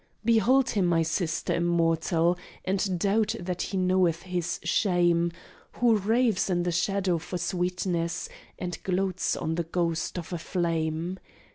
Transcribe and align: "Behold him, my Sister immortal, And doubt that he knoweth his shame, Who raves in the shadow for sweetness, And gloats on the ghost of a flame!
"Behold 0.25 0.71
him, 0.71 0.87
my 0.87 1.03
Sister 1.03 1.53
immortal, 1.53 2.35
And 2.65 2.97
doubt 2.99 3.35
that 3.39 3.61
he 3.61 3.77
knoweth 3.77 4.23
his 4.23 4.59
shame, 4.63 5.31
Who 5.73 5.95
raves 5.95 6.49
in 6.49 6.63
the 6.63 6.71
shadow 6.71 7.19
for 7.19 7.37
sweetness, 7.37 8.27
And 8.57 8.81
gloats 8.81 9.35
on 9.37 9.53
the 9.53 9.63
ghost 9.63 10.17
of 10.17 10.33
a 10.33 10.39
flame! 10.39 11.19